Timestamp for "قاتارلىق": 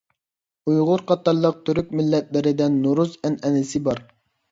1.11-1.59